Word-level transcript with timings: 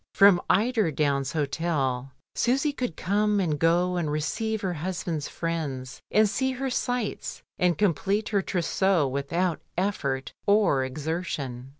From 0.15 0.41
Eiderdown's 0.49 1.33
Hotel 1.33 2.11
Susy 2.33 2.73
could 2.73 2.97
come 2.97 3.39
and 3.39 3.59
go 3.59 3.97
and 3.97 4.09
receive 4.11 4.61
her 4.61 4.73
husband's 4.73 5.27
friends, 5.27 6.01
and 6.09 6.27
see 6.27 6.53
her 6.53 6.71
sights, 6.71 7.43
and 7.59 7.77
complete 7.77 8.29
her 8.29 8.41
trousseau 8.41 9.07
with 9.07 9.31
out 9.31 9.61
effort 9.77 10.33
or 10.47 10.83
exertion. 10.83 11.69